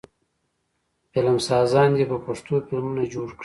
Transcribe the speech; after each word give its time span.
فلمسازان 1.11 1.89
دې 1.97 2.05
په 2.11 2.17
پښتو 2.25 2.53
فلمونه 2.67 3.03
جوړ 3.13 3.27
کړي. 3.35 3.39